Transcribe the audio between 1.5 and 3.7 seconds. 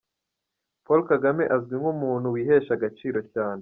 azwi nk’umuntuÂ wihesha agaciro cyane.